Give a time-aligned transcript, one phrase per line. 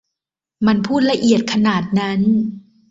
[0.67, 2.21] มันพูดละเอียดขนาดนั้น